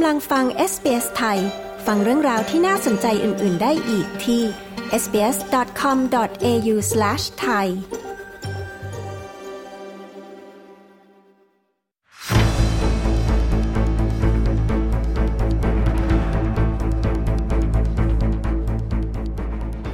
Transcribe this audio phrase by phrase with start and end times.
[0.00, 1.38] กำลังฟัง SBS ไทย
[1.86, 4.42] ฟังเรื่องราวที่น่าสนใจอื่น ๆ ได้อีกที่
[5.02, 7.66] sbs.com.au/thai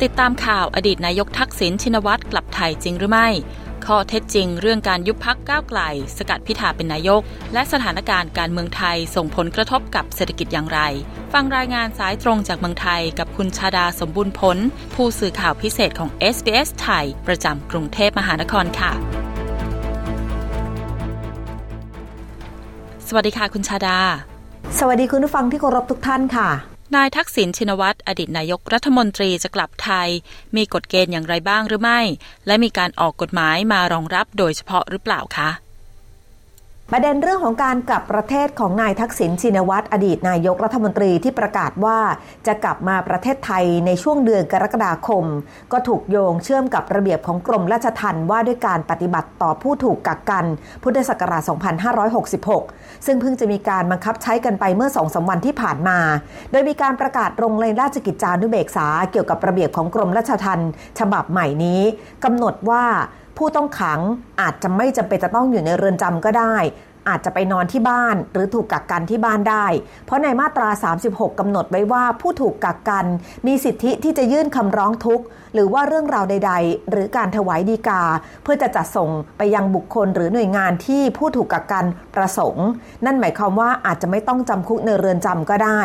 [0.03, 3.29] ติดตามข่าวอดีตนายกทักษิณชินวัตรกลับไทยจริงหรือไม่
[3.87, 5.81] ข้อเท็จจริงเรื่องการยุบพักก้าวไกล
[6.17, 10.81] สกัดพิธาเป็นนายก และสถานการณ์การเมืองไทยส่งผลกระทบกับเศรษฐกิจอย่างไร
[11.33, 14.59] ฟังรายงานสายตรงจากเมืองไทยกับคุณชาดาสมบูรณ์ผล
[14.95, 18.93] ผู้สื่อข่าวพิเศษของ SBS ไทย ประจำกรุงเทพมหานครค่ะ
[23.09, 23.99] สวัสดีค่ะคุณชาดา
[24.79, 30.09] สวัสดีคุณผู้ฟังที่เคารพทุกท่านค่ะ นายทักษิณชินวัตรอดีตนายกรัฐมนตรีจะกลับไทย
[30.57, 32.01] มีกฎเกณฑ์อย่างไรบ้างหรือไม่
[32.47, 35.49] และมีการออกกฎหมายมารองรับโดยเฉพาะหรือเปล่าคะ
[36.91, 41.99] ประเด็นเรื่องของการกลับประเทศของนายทักษิณชินวัตรอดีตนายกรัฐมนตรีที่ประกาศว่า
[42.47, 45.25] จะกลับมาประเทศไทยในช่วงเดือนกรกฎาคม
[45.73, 50.45] ก็ถูกโยงเชื่อมกับระเบียบของกรมราชทัณฑ์ว่าด้วยการปฏิบัติต่อผู้ถูกกักกัน
[50.83, 51.43] พุทธศักราช
[52.25, 55.99] 2566 ซึ่งเพิ่งจะมีการบังคับใช้กันไปเมื่อสองสาวันที่ผ่านมา
[56.51, 61.81] โดยมีการประกาศลงในราชกิจจานุเบกษาเกี่ยวกับระเบียบของกรมราชทัณฑ์ฉบับใหม่นี้
[62.25, 62.85] กำหนดว่า
[63.37, 64.01] ผู้ต้องขัง
[64.41, 66.57] อาจจะไม่จำเป็นจะต้องอยู่ในเรือนจำก็ได้
[67.09, 69.67] อาจจะไปนอนที่บ้านหรือถูกกักกันที่บ้านได้
[70.07, 70.69] เพราะในมาตรา
[71.01, 73.07] 36กำหนดไว้ว่าผู้ถูกกักกัน
[73.47, 75.25] มีสิทธิที่จะยื่นคำร้องทุกข์
[75.55, 78.03] หรือว่าเรื่องราวใด ๆ หรือการถวายดีกา
[78.43, 82.69] เพื่อจะจัดส่งไปยังบุคคลหรือหน่วยงานที่ผู้ถูกกักกันประสงค์
[83.05, 85.81] นั่นหมายความว่าอาจจะไม่ต้องจำคุกในเรือนจำก็ได้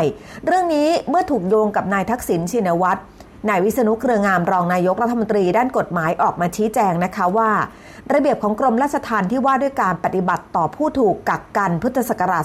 [0.46, 3.02] เรื่องนี้เมื่อถูกโยงกับนายทักษิณชินวัตร
[3.48, 7.52] นายวิษณุเครืองามรองนายกรัฐมนตรีด้านกฎหมายออกมาชี้แจงนะคะว่า
[8.14, 12.44] ระเบียบของกรมราชทัณฑ์ที่ว่าด้วยการปฏิบัติต่อผู้ถูกกักกันพุทธศักราช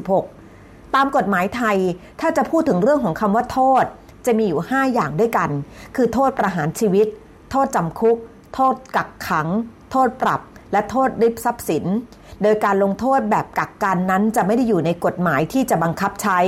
[0.00, 1.76] 2566 ตามกฎหมายไทย
[2.20, 3.84] ถ้าจะพูดถึงเรื่องของคำว่าโทษ
[4.26, 5.50] จะมีอยู่ 5 อย่างด้วยกัน
[5.96, 7.06] คือโทษประหารชีวิต
[7.50, 8.16] โทษจำคุก
[8.54, 9.48] โทษกักขัง
[9.90, 10.40] โทษปรับ
[10.72, 11.84] และโทษริบทรัพย์สิน
[12.42, 16.38] โดยการลงโทษแบบกักกันนั้นจะไม่ได้อยู่ในกฎหมายที่จะบังคับใช้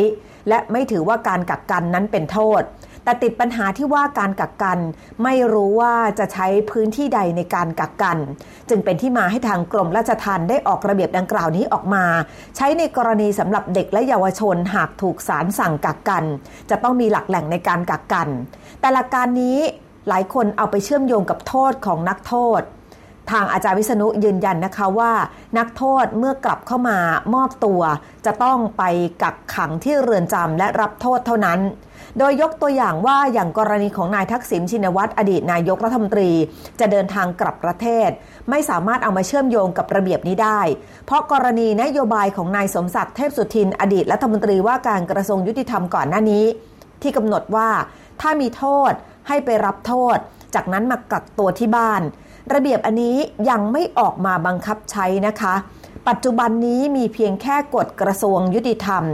[0.48, 2.62] และไม่ถือว่าการกักกันนั้นเป็นโทษ
[3.04, 4.78] แต่ติดปัญหาที่ว่าการกักกัน
[5.22, 8.18] ไม่รู้ว่าจะใช้พื้นที่ใดในการกักกัน
[8.68, 12.04] จึงเป็นที่มาให้ทางกรมราชทัณฑ์ได้ออกระเบียบดังกล่าวนี้ออกมา
[12.56, 16.24] ใช้ในกรณีสำหรับเด็กและเยาวชนหากถูกศาลสั่งกักกัน
[16.70, 18.28] จะต้องมีหลักแหล่งในการกักกัน
[18.80, 19.58] แต่หลักการนี้
[20.08, 22.62] หลายคนเอาไปเชื่อมโยงกับโทษของนักโทษ
[23.30, 25.12] ทางอาจารย์วิษณุยืนยันนะคะว่า
[25.58, 26.98] นักโทษเมื่อกลับเข้ามา
[27.34, 27.80] มอบตัว
[28.26, 28.82] จะต้องไป
[29.22, 31.60] กักขังที่เรือนจำและรับโทษเท่านั้น
[32.18, 36.30] โดยยกตัวอย่างว่าอย่างกรณีของนายทักษิณชินวัตรอดีตนายกรัฐมนตรี
[36.80, 38.08] จะเดินทางกลับประเทศ
[38.50, 40.60] ไม่สามารถเอามาเชื่อมโยงกับระเบียบนี้ได้
[41.06, 46.44] เพราะกรณีนโยบายของนายสมศักดิ์เทพสุทิน อดีตรัฐมนตรีว่าการกระทรวงยุติธรรมก่อนหน้านี้
[47.02, 47.68] ที่กำหนดว่า
[48.20, 48.92] ถ้ามีโทษ
[49.28, 50.16] ให้ไปรับโทษ
[50.54, 52.02] จากนั้นมากักตัวที่บ้าน
[52.54, 53.16] ระเบียบอันนี้
[53.50, 55.54] ยังไม่ออกมาบังคับใช้นะคะ
[56.08, 59.04] ปัจจุบันนี้มีเพียงแค่กฎกระทรวงยุติธรรม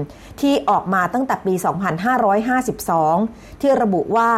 [0.40, 1.54] ที่ออกมาตั้งแต่ปี
[2.38, 4.30] 2552 ที่ระบุว่า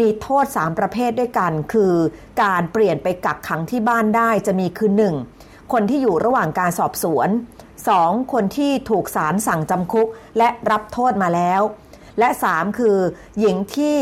[0.00, 1.94] มีโทษ 3 ประเภทด้วยกัน คือ
[2.42, 4.90] การเปลี่ยนไปกักขังที่บ้านได้จะมีคือ
[5.32, 5.72] 1.
[5.72, 7.28] คนที่อยู่ระหว่างการสอบสวน
[7.80, 8.32] 2.
[8.32, 11.60] คนที่ถูกศาลสั่งจำคุกและรับโทษมาแล้ว
[12.18, 12.78] และ 3.
[12.78, 12.96] คือ
[13.40, 13.98] หญิงที่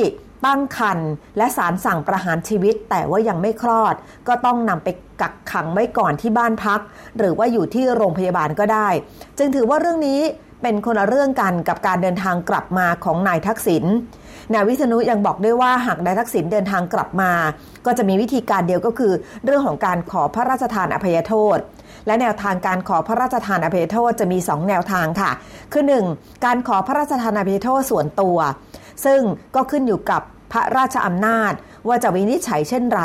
[0.46, 3.94] ตั้งครรภ์และสารสั่งประหารชีวิตแต่ว่ายังไม่คลอด
[4.28, 4.88] ก็ต้องนำไป
[5.20, 6.80] กักขังไว้ก่อนที่บ้านพัก
[7.18, 8.88] หรือว่าอยู่ที่โรงพยาบาลก็ได้
[9.38, 10.20] จึงถือว่าเรื่องนี้
[10.62, 13.84] เป็นคนละเรื่องกันกับการเดินทางกลับมาของนายทักษิณ
[14.52, 17.32] นายวิษณุยังบอกด้วยว่าหากนายทักษิณเดินทางกลับมา
[17.86, 19.12] ก็จะมีวิธีการเดียวก็คือ
[19.44, 21.58] เรื่องของการขอพระราชทานอภัยโทษ
[22.06, 25.30] และแนวทางการขอพระราชทานอภัยโทษจะมี 2 แนวทางค่ะ
[25.72, 26.44] คือ 1.
[26.44, 28.38] การขอพระราชทานอภัยโทษส่วนตัว
[29.04, 29.20] ซึ่ง
[29.54, 31.52] ก็ขึ้นอยู่กับพระราชอำนาจ
[31.88, 33.02] ว่าจะวินิจฉัยเช่นไร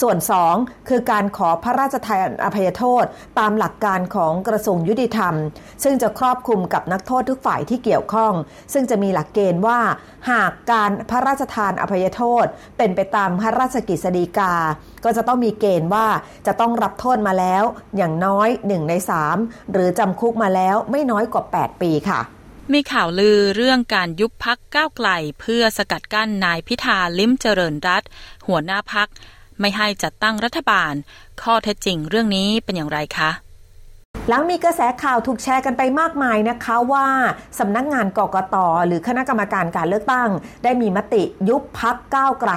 [0.00, 0.16] ส่วน
[0.52, 3.04] 2 คือการขอพระราชทานอภัยโทษ
[3.38, 5.34] ตามหลักการของกระทรวงยุติธรรม
[5.82, 8.32] ซึ่งจะครอบคลุมกับนักโทษทุกฝ่ายที่เกี่ยวข้อง
[8.72, 9.80] ซึ่งจะมีหลักเกณฑ์ว่า
[10.30, 12.46] หากการพระราชทานอภัยโทษ
[12.78, 14.54] เป็นไปตามพระราชกิจสีกา
[15.04, 16.06] ก็จะต้องมีเกณฑ์ว่า
[16.46, 17.64] จะต้องรับโทษมาแล้ว
[17.96, 18.94] อย่างน้อย 1 ใน
[19.32, 22.20] 3 หรือจำคุกมาแล้วไม่น้อยกว่า 8 ปีค่ะ
[22.72, 25.08] มีข่าวลือเรื่องการยุบพักก้าวไกล
[25.40, 28.02] เพื่อสกัดกั้นนายพิธาลิ้มเจริญรัต
[28.46, 29.08] หัวหน้าพัก
[29.60, 30.94] ไม่ให้จัดตั้งรัฐบาล
[31.42, 33.30] ข้อเท็จจริงเรื่องนี้เป็นอย่างไรคะ
[34.28, 37.06] หลังมีกระแสข่าวถูกแชร์กันไปมากมายนะคะว่า
[37.58, 38.56] สำนักงานกกต
[38.86, 40.30] หรือคณะกรรมการการเลือกตั้ง
[40.64, 42.52] ได้มีมติยุบพักก้าวไกล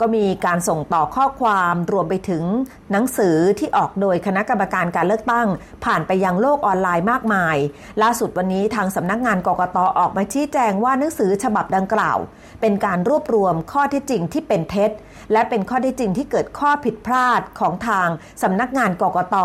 [0.00, 2.44] ก็มีการส่งต่อข้อความรวมไปถึง
[2.92, 5.48] หนังสือที่ออกโดยคณะกรรมการการเลือกตั้ง
[5.84, 7.56] ผ่านไปยังโลกออนไลน์มากมาย
[8.02, 12.18] ล่าสุดวันนี้ทางสำนักงานกกตออกมาชี้แจงว่าหนังสือฉบับดังกล่าว
[12.60, 14.90] เป็นการรวบรวมข้อเท็จจริงที่เป็นเท็จ
[15.32, 18.08] และเป็นข้อได้จริงที่เกิดข้อผิดพลาดของทาง
[18.42, 19.36] สำนักงานกกต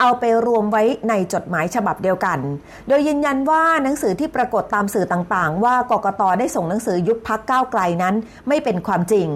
[0.00, 2.38] เอาไปรวมไว้ในจดหมายฉบับเดียวกัน
[2.88, 8.14] โดยยืนยันว่าหนังสือที่ปรากฏตามสื่อต่างๆ ว่ากกตได้ส่งหนังสือยุบพักก้าวไกลนั้น
[8.48, 9.28] ไม่เป็นความจริง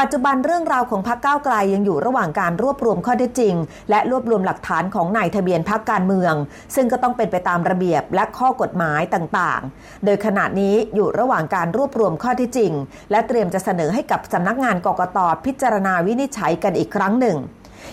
[0.00, 3.54] ปัจจุบันเรื่องราวของพักก้าวไกลยังอยู่ระหว่างการรวบรวมข้อได้จริง
[3.90, 6.34] และรวบรวมหลักฐานของนายทะเบียนพักการเมือง
[6.74, 12.72] ซึ่งก็ต้องเป็นไปตามระเบียบและข้อกฎหมายต่างๆ โดยขณะนี้อยู่ระหว่างการรวบรวมข้อที่จริง
[13.10, 17.38] และเตรียมจะเสนอให้กับสำนักงานกกตพิจารณาวินิจฉัยกันอีกครั้งหนึ่ง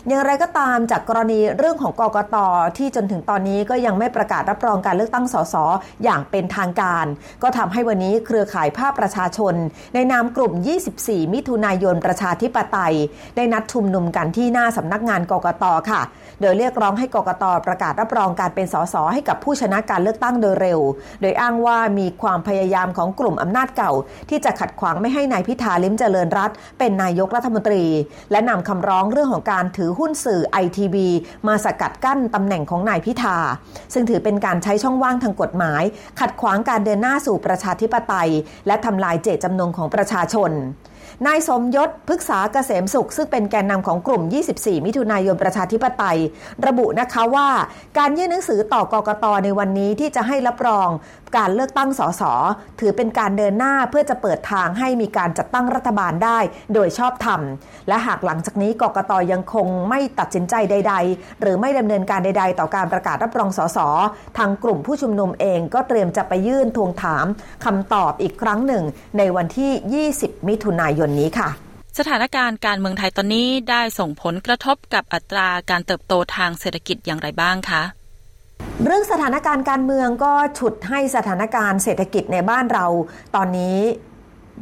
[0.07, 2.35] อย่างไรก็ตามจากกรณีเรื่องของกกต
[2.77, 5.55] ที่จนถึงตอนนี้ก็ยังไม่ประกาศรับรองการเลือกตั้งสส
[6.03, 7.05] อย่างเป็นทางการ
[7.43, 9.53] ก็ทำให้วันนี้เครือข่ายภาคประชาชน
[9.93, 10.53] ในนามกลุ่ม
[10.93, 12.95] 24 มิถุนายนประชาธิปไตย
[13.35, 16.01] ได้นัดชุมนุมกันที่หน้าสำนักงานกกตค่ะ
[16.41, 20.79] โดยเรียกร้องให้กกตประกาศรับรองการเป็นสสให้กับผู้ชนะการเลือกตั้งโดยเร็ว
[21.21, 23.91] โดยอ้างว่ามีความพยายามของกลุ่มอำนาจเก่า
[24.29, 27.83] ที่จะขัดขวางไม่ให้นายพิธาลิมเจริญรัตเป็นนายกรัฐมนตรี
[28.31, 31.07] และนำคำร้องเรื่องของการถือหุ้นสื่อไอทีวี
[31.47, 33.37] มาสกัดกั้นตำแหน่งของนายพิธา
[33.93, 35.83] ซึ่งถือเป็นการใช้ช่องว่างทางกฎหมาย
[36.19, 38.29] ขัดขวางการเดินหน้าสู่ประชาธิปไตย
[38.67, 40.51] และทำลายเจตจำนงของประชาชน
[41.25, 44.23] นายสมยศพฤกษาเกษมสุข ซึ่งเป็นแกนนำของกลุ่ม
[44.55, 46.19] 24 มิถุนายนประชาธิปไตย
[46.65, 47.49] ระบุนะคะว่า
[47.97, 50.89] การยื่นหนังสือต่อกกตในวันนี้ที่จะให้รับรอง
[51.37, 52.23] การเลือกตั้งสส
[52.79, 56.39] ถือเป็นการเดินหน้าเพื่อจะเปิดทางให้มีการจัดตั้งรัฐบาลได้
[56.73, 57.41] โดยชอบธรรม
[57.87, 63.77] และหากหลังจากนี้กกตยังคงไม่ตัดสินใจใด ๆ หรือไม่ดำเนินการใด ๆ ต่อการประกาศรับรองสส
[64.37, 67.25] ทางกลุ่มผู้ชุมนุมเองก็เตรียมจะไปยื่นทวงถาม
[67.65, 68.83] คำตอบอีกครั้งหนึ่ง
[69.17, 71.49] ในวันที่ 20 มิถุนายนนี้ค่ะ
[71.99, 77.83] สถานการณ์การเมืองไทยตอนนี้ได้ส่งผลกระทบกับอัตราการเติบโตทางเศรษฐกิจอย่างไรบ้างคะ
[78.85, 82.85] เรื่องสถานการณ์การเมืองก็ฉุดให้สถานการณ์เศรษฐกิจในบ้านเรา
[83.35, 83.77] ตอนนี้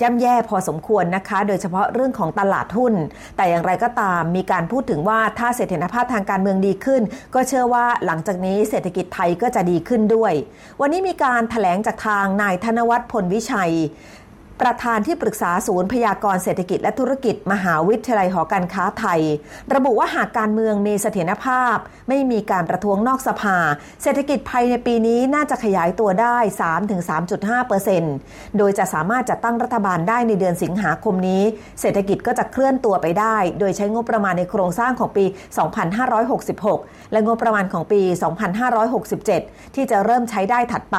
[0.01, 2.93] ย่ำแย่พอสมควรนะคะ โดยเฉพาะเรื่องของตลาดหุ้น
[3.37, 7.01] แต่อย่างไรก็ตามมีการพูดถึงว่าถ้าเสถียรภาพทางการเมืองดีขึ้น
[7.35, 10.33] ก็เชื่อว่าหลังจากนี้เศรษฐกิจไทยก็จะดีขึ้นด้วย
[10.81, 13.73] วันนี้มีการถแถลงจากทางนายธนวัฒน์พลวิชัย
[14.61, 19.21] ประธานที่ปรึกษาศูนย์พยากรเศรษฐกิจและธุรกิจ มหาวิทยาลัยหอการค้าไทย
[19.73, 21.75] ระบุว่าหากการเมืองมีเสถียรภาพ
[22.09, 23.57] ไม่มีการประท้วงนอกสภา
[24.03, 26.37] เศรษฐกิจภายในปีนี้น่าจะขยายตัวได้
[27.87, 31.43] 3-3.5%โดยจะสามารถจัดตั้งรัฐบาลได้ในเดือนสิงหาคมนี้
[31.81, 35.25] เศรษฐกิจก็จะเคลื่อนตัวไปได้ โดยใช้งบประมาณในโครงสร้างของปี
[36.19, 38.01] 2566 และงบประมาณของปี
[38.89, 40.97] 2567 ที่จะเริ่มใช้ได้ถัดไป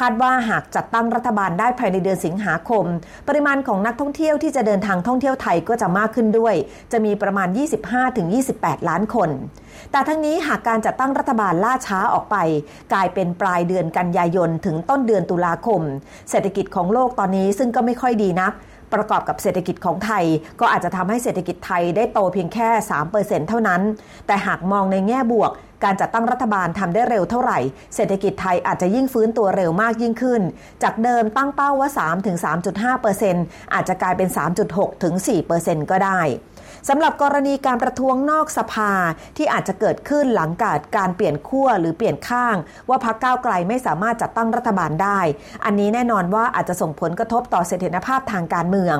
[0.00, 2.86] คาดว่าหากจัดตั้งรัฐบาลได้ภายในเดือนสิงหาคม
[3.28, 6.54] ปริมาณของนักท่องเที่ยวที่จะเดินทางท่องเที่ยวไทยก็จะมากขึ้นด้วย
[6.92, 7.48] จะมีประมาณ
[8.18, 9.30] 25-28 ล้านคน
[9.92, 12.36] แต่ทั้งนี้หากการจัดตั้งรัฐบาลล่าช้าออกไป
[12.92, 15.80] กลายเป็นปลายเดือนกันยายนถึงต้นเดือนตุลาคม
[16.30, 18.54] เศรษฐกิจของโลกตอนนี้ซึ่งก็ไม่ค่อยดีนัก
[18.94, 20.24] ประกอบกับเศรษฐกิจของไทย
[20.60, 22.68] ก็อาจจะทำให้เศรษฐกิจไทยได้โตเพียงแค่
[23.08, 23.82] 3%เท่านั้น
[24.26, 25.50] แต่หากมองในแง่บวก
[25.84, 27.58] การจัดตั้งรัฐบาลทำได้เร็วเท่าไหร่
[27.94, 30.42] เศรษฐกิจไทยอาจจะยิ่งฟื้นตัวเร็วมากยิ่งขึ้น
[30.82, 31.90] จากเดิมตั้งเป้าว่า
[32.82, 34.28] 3-3.5%อาจจะกลายเป็น
[34.90, 36.20] 3.6-4%ก็ได้
[36.88, 38.92] สำหรับกรณีการประท้วงนอกสภา
[39.36, 42.56] ที่อาจจะเกิดขึ้นหลังการการเปลี่ยนขั้วหรือเปลี่ยนข้าง
[42.88, 45.20] ว่าพรรคก้าวไกลไม่สามารถจัดตั้งรัฐบาลได้
[45.64, 48.96] อันนี้แน่นอนว่าอาจจะส่งผลกระทบต่อเสถียรภาพทางการเมือง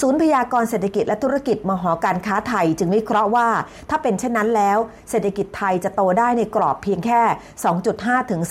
[0.00, 3.48] ศูนย์พยากรเศรษฐกิจและธุรกิจมหอการค้าไทย จึงวิเคราะห์ว่า
[3.90, 4.78] ถ้าเป็นเช่นนั้นแล้ว
[5.10, 7.20] เศรษฐกิจไทยจะโตได้ในกรอบเพียงแค่
[7.76, 8.42] 2.5ถึง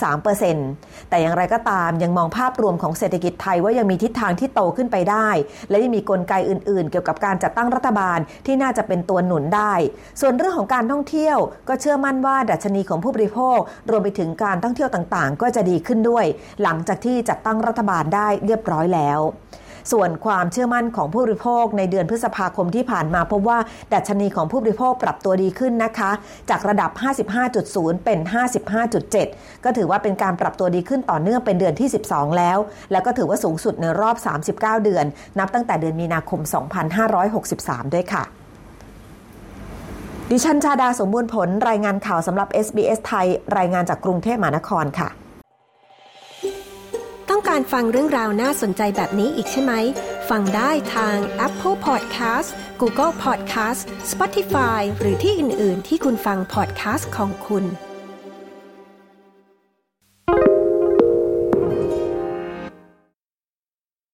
[0.50, 5.28] 3%แต่อย่างไรก็ตามยังมองภาพรวมของเศรษฐกิจไทยว่ายังมีทิศทางที่โตขึ้นไปได้
[5.70, 9.74] และยังมีกลไกอื่น ๆ เกี่ยวกับการจัดตั้งรัฐบาลที่น่าจะเป็นตัวหนุนได้
[10.20, 13.58] ส่วนเรื่องของการท่องเที่ยว ก็เชื่อมั่นว่าดัชนีของผู้บริโภค
[13.90, 16.24] รวมไปถึงการท่องเที่ยวต่างๆ ก็จะดีขึ้นด้วย
[16.62, 19.20] หลังจากที่จัดตั้งรัฐบาลได้เรียบร้อยแล้ว
[19.92, 23.58] ส่วนความเชื่อมั่นของผู้บริโภคในเดือนพฤษภาคมที่ผ่านมาพบว่า
[23.94, 26.10] ดัชนีของผู้บริโภคปรับตัวดีขึ้นนะคะ
[26.50, 26.90] จากระดับ
[27.48, 28.18] 55.0 เป็น
[28.92, 32.58] 55.7 ก็ถือว่าเป็นการปรับตัวดีขึ้นต่อเนื่องเป็นเดือนที่ 12 แล้ว
[32.92, 34.16] แล้วก็ถือว่าสูงสุดในรอบ
[34.50, 35.04] 39 เดือน
[35.38, 36.40] นับตั้งแต่เดือนมีนาคม
[37.16, 38.43] 2563 ด้วยค่ะ
[40.30, 43.26] ดิฉันชาดาสมบูรณ์ผลรายงานข่าวสำหรับ SBS ไทย
[43.56, 45.08] รายงานจากกรุงเทพมหานครค่ะ
[47.30, 49.72] ต้องการฟังเรื่องราวน่าสนใจแบบนี้อีกใช่ไหม
[50.30, 51.16] ฟังได้ทาง
[51.46, 52.48] Apple Podcast
[52.80, 53.80] Google Podcast
[54.12, 57.64] Spotify หรือที่อื่น ๆ ที่คุณฟัง podcast ของคุณ